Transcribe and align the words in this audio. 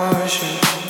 Persian 0.00 0.89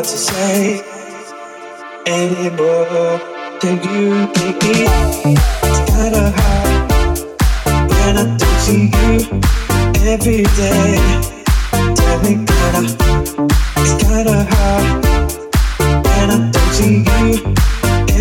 hard 0.00 0.08
to 0.08 0.16
say 0.16 0.82
anymore. 2.06 3.20
Can 3.60 3.76
you 3.84 4.32
take 4.32 4.62
me? 4.64 4.86
It's 5.68 5.80
kinda 5.90 6.32
hard 6.36 7.20
when 7.90 8.16
I 8.16 8.24
don't 8.40 8.60
see 8.64 8.88
you 8.96 9.40
every 10.12 10.44
day. 10.56 10.96
Tell 11.98 12.18
me, 12.24 12.32
kinda, 12.48 12.82
it's 13.80 13.94
kinda 14.02 14.38
hard 14.52 15.04
when 16.06 16.30
I 16.30 16.50
don't 16.54 16.72
see 16.78 17.04
you 17.08 17.54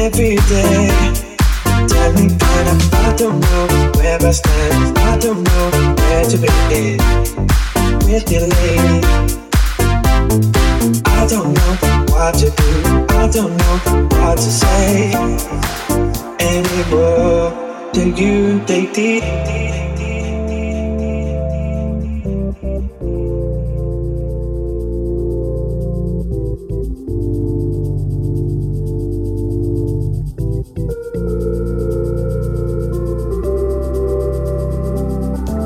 every 0.05 0.35
day 0.51 0.89
tell 1.87 2.11
me 2.13 2.27
kinda, 2.43 2.73
I 3.07 3.13
don't 3.15 3.39
know 3.39 3.91
where 3.95 4.19
I 4.21 4.31
stand. 4.31 4.97
I 4.97 5.17
don't 5.17 5.43
know 5.47 5.65
where 5.99 6.25
to 6.31 6.37
begin 6.45 6.99
with 8.05 8.29
your 8.31 8.47
lady 8.47 9.48
don't 11.29 11.53
know 11.53 12.05
what 12.09 12.33
to 12.33 12.49
do. 12.49 13.05
I 13.09 13.29
don't 13.31 13.55
know 13.55 14.07
what 14.17 14.35
to 14.35 14.51
say 14.51 15.13
anymore. 16.39 17.53
Till 17.93 18.17
you 18.17 18.65
take 18.65 18.97
it. 18.97 19.23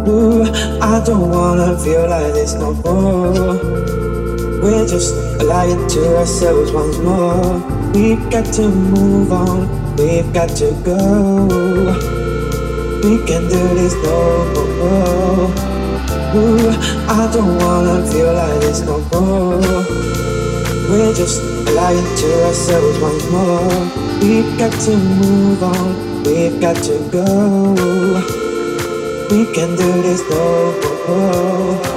Ooh, 0.05 0.43
I 0.81 1.01
don't 1.05 1.29
wanna 1.31 1.79
feel 1.79 2.09
like 2.09 2.33
this 2.33 2.53
no 2.55 2.73
more 2.73 4.02
move 8.69 9.31
on, 9.31 9.95
we've 9.97 10.31
got 10.33 10.49
to 10.61 10.71
go. 10.83 10.97
We 13.03 13.17
can 13.27 13.43
do 13.49 13.63
this 13.75 13.93
no 14.03 14.19
more. 14.79 15.49
Ooh, 16.35 16.69
I 17.09 17.29
don't 17.33 17.57
wanna 17.59 18.05
feel 18.07 18.33
like 18.33 18.59
this 18.61 18.81
no 18.81 18.99
more. 19.11 19.59
We're 20.89 21.13
just 21.13 21.41
lying 21.75 22.09
to 22.21 22.29
ourselves 22.45 22.99
once 22.99 23.25
more. 23.29 23.79
We've 24.21 24.57
got 24.57 24.73
to 24.85 24.95
move 24.95 25.63
on, 25.63 26.23
we've 26.23 26.59
got 26.61 26.77
to 26.87 26.95
go. 27.11 27.25
We 29.29 29.45
can 29.53 29.75
do 29.75 29.89
this 30.01 30.21
no 30.29 30.45
more. 31.07 31.92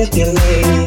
With 0.00 0.16
you, 0.16 0.24
lady. 0.24 0.86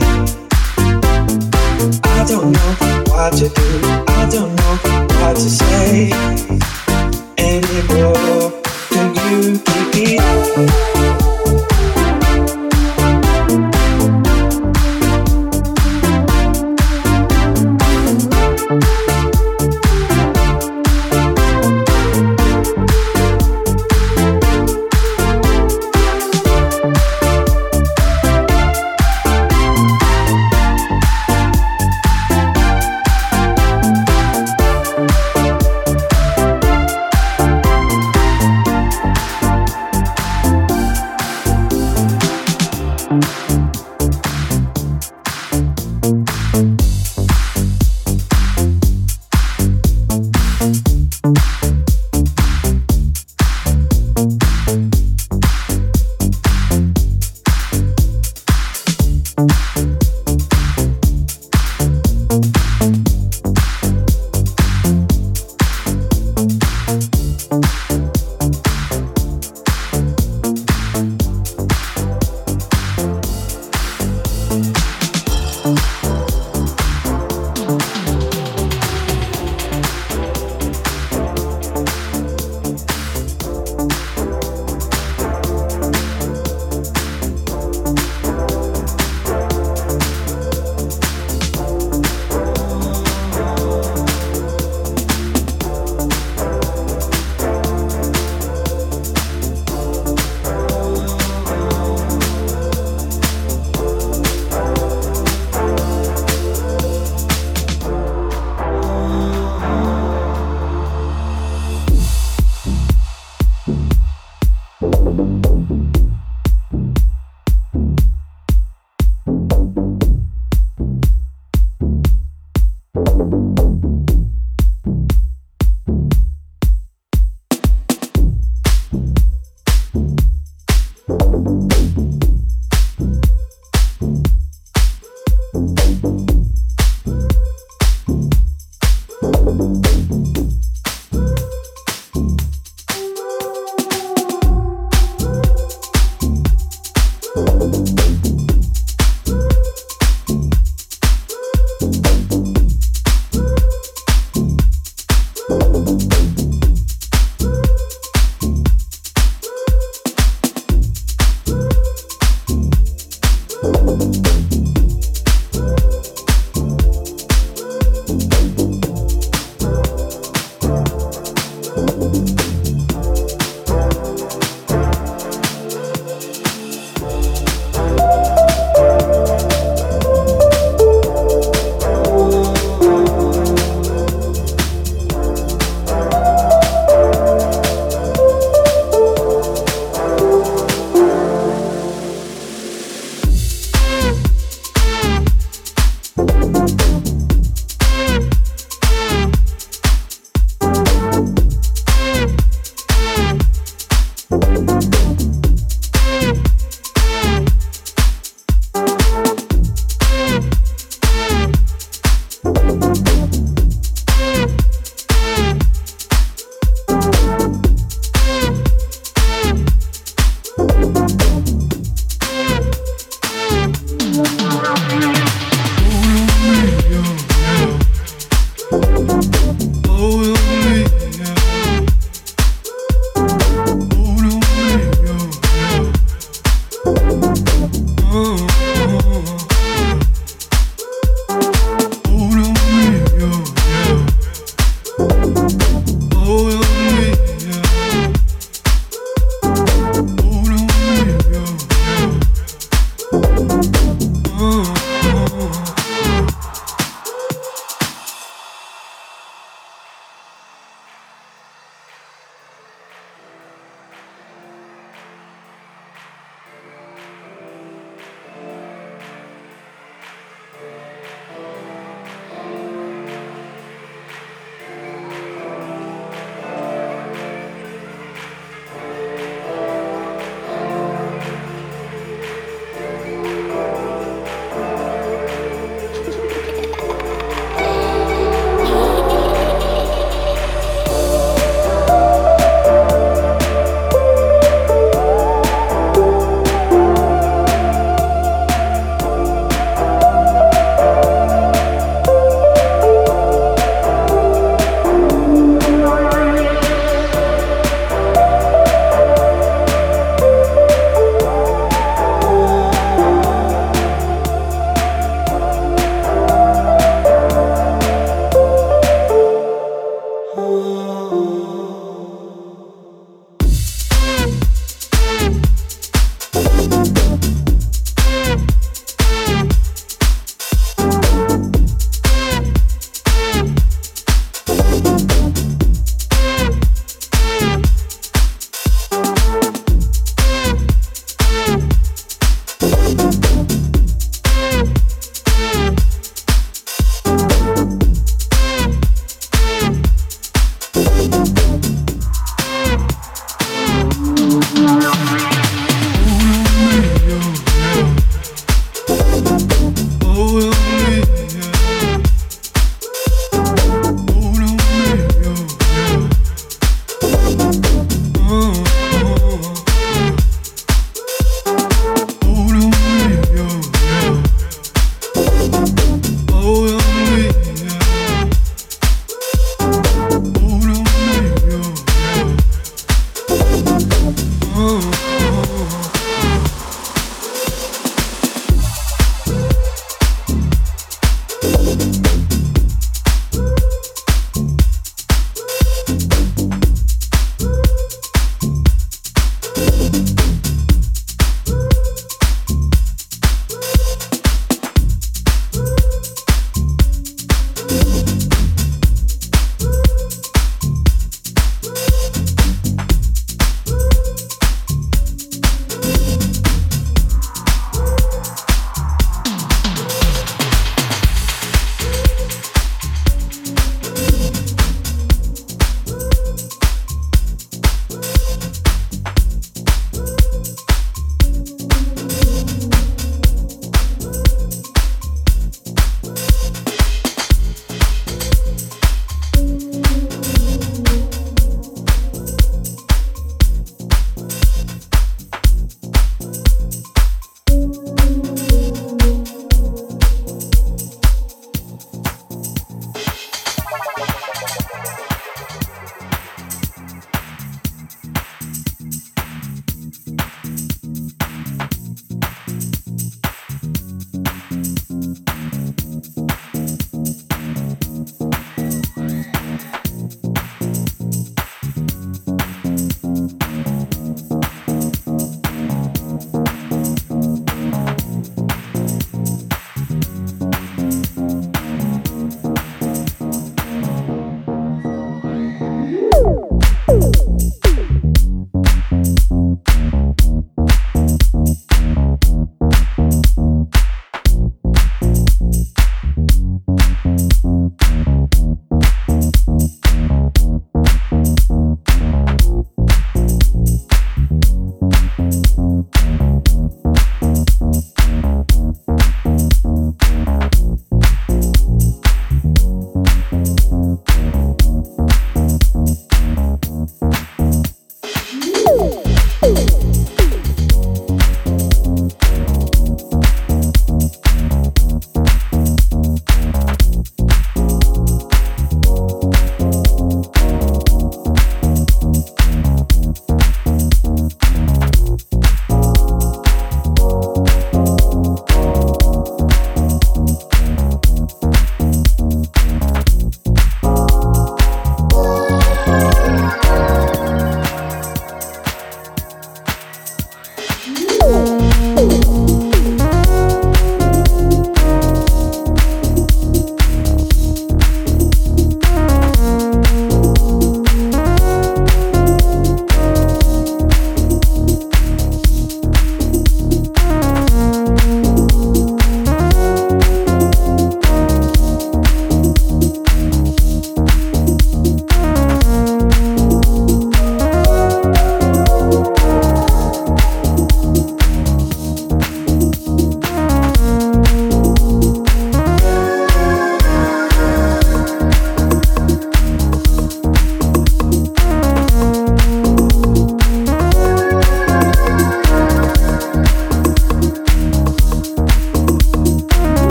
I 2.04 2.26
don't 2.28 2.52
know 2.52 2.72
what 3.10 3.34
to 3.34 3.48
do. 3.48 3.70
I 4.08 4.28
don't 4.32 4.56
know 4.56 4.76
what 5.20 5.36
to 5.36 5.50
say 5.50 6.12
anymore. 7.38 8.52
Can 8.90 9.14
you 9.14 9.60
keep 9.60 10.20
it? 10.20 11.13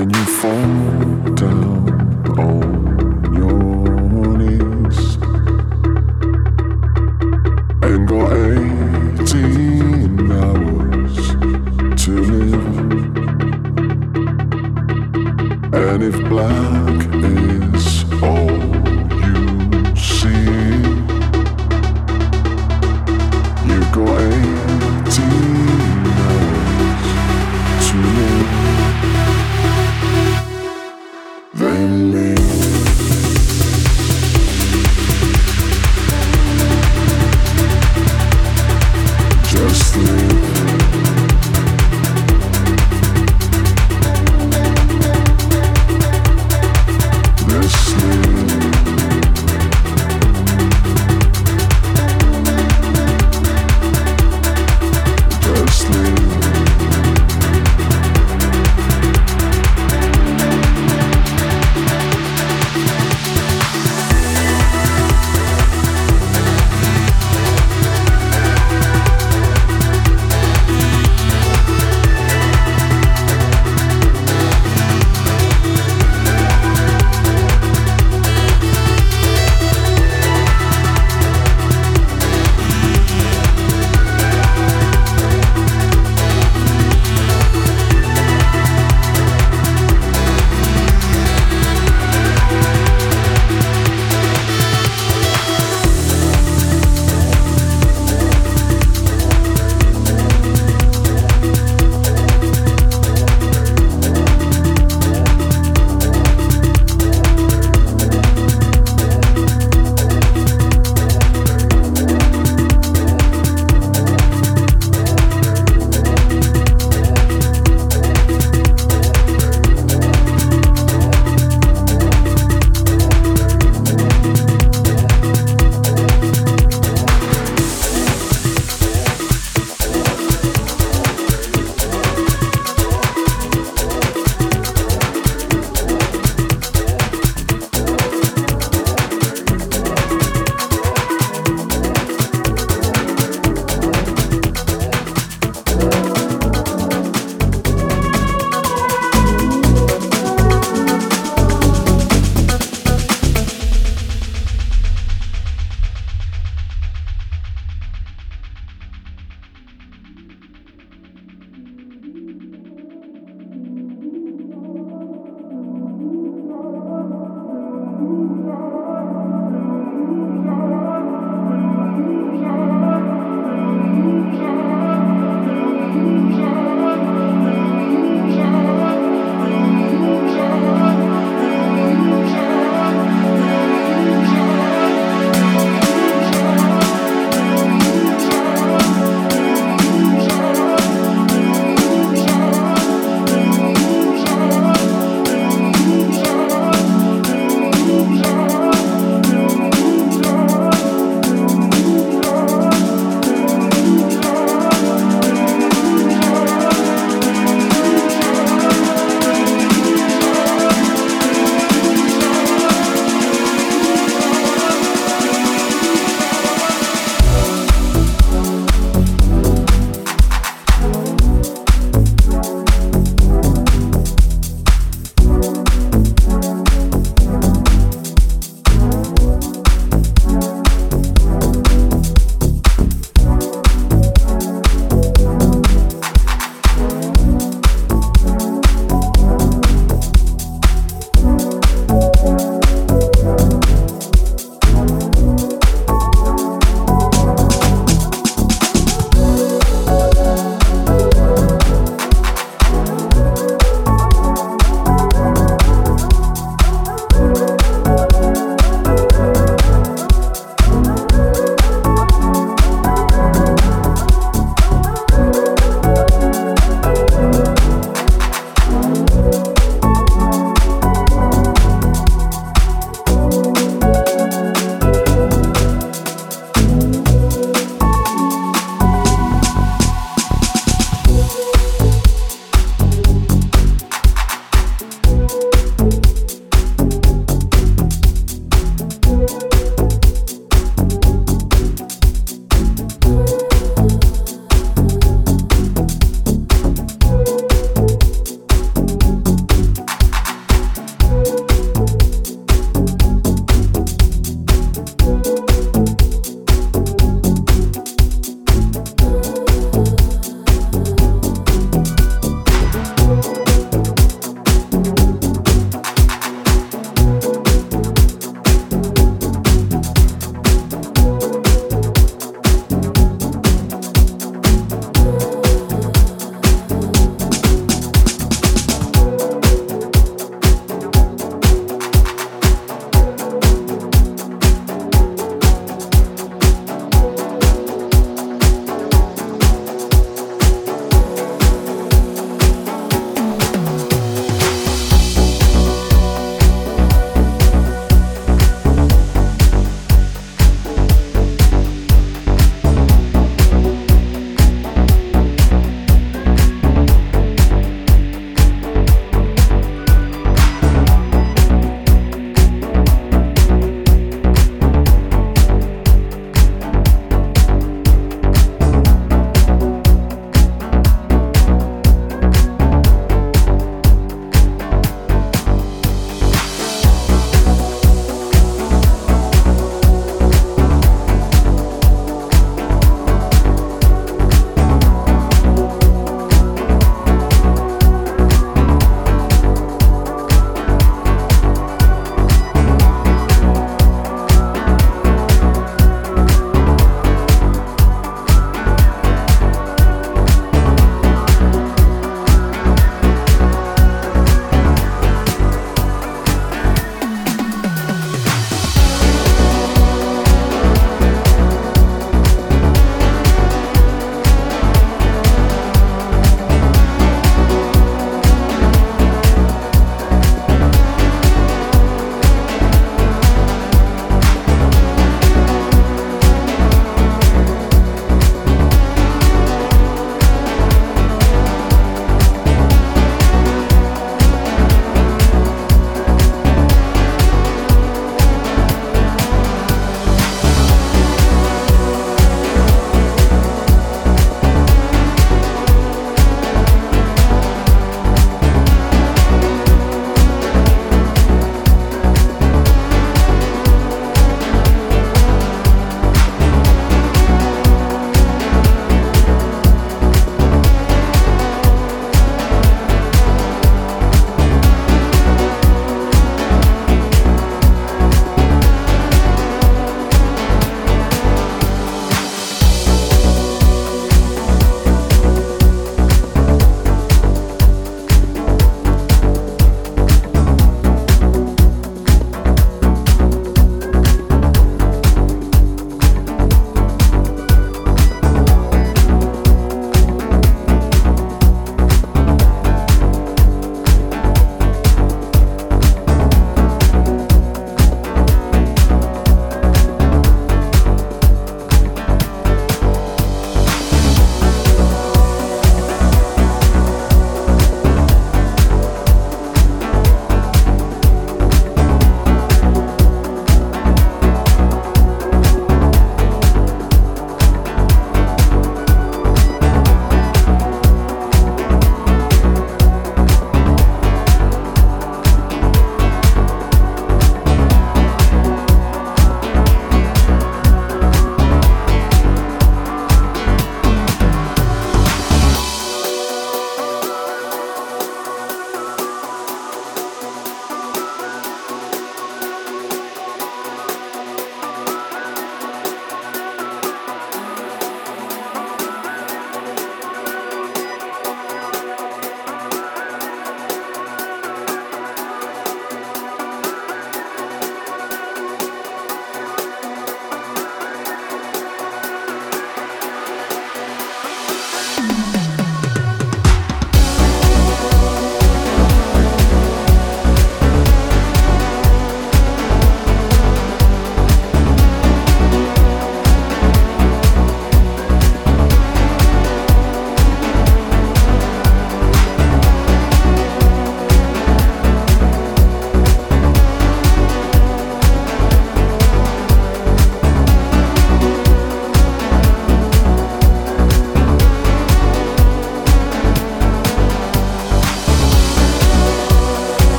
a 0.00 0.06
new 0.06 0.24
phone. 0.24 0.99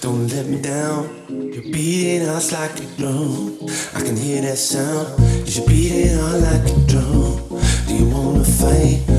Don't 0.00 0.28
let 0.28 0.46
me 0.46 0.60
down. 0.60 1.08
You're 1.28 1.62
beating 1.62 2.28
us 2.28 2.52
like 2.52 2.78
a 2.78 2.86
drum. 2.96 3.58
I 3.94 4.00
can 4.00 4.16
hear 4.16 4.42
that 4.42 4.56
sound. 4.56 5.08
You're 5.48 5.66
beating 5.66 6.18
on 6.18 6.40
like 6.42 6.64
a 6.70 6.76
drum? 6.86 7.60
Do 7.86 7.94
you 7.94 8.08
wanna 8.10 8.44
fight? 8.44 9.17